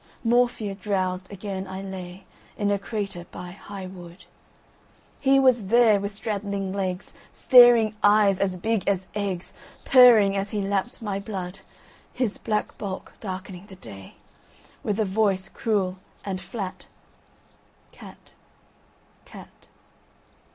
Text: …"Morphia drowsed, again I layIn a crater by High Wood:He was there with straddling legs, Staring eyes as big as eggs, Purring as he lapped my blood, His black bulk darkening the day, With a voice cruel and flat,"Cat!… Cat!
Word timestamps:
…"Morphia 0.23 0.73
drowsed, 0.73 1.31
again 1.31 1.67
I 1.67 1.83
layIn 1.83 2.73
a 2.73 2.79
crater 2.79 3.27
by 3.31 3.51
High 3.51 3.85
Wood:He 3.85 5.37
was 5.39 5.65
there 5.67 5.99
with 5.99 6.15
straddling 6.15 6.73
legs, 6.73 7.13
Staring 7.31 7.93
eyes 8.01 8.39
as 8.39 8.57
big 8.57 8.87
as 8.89 9.05
eggs, 9.13 9.53
Purring 9.85 10.35
as 10.35 10.49
he 10.49 10.59
lapped 10.59 11.03
my 11.03 11.19
blood, 11.19 11.59
His 12.11 12.39
black 12.39 12.75
bulk 12.79 13.13
darkening 13.19 13.67
the 13.67 13.75
day, 13.75 14.15
With 14.81 14.99
a 14.99 15.05
voice 15.05 15.47
cruel 15.47 15.99
and 16.25 16.41
flat,"Cat!… 16.41 18.31
Cat! 19.23 19.67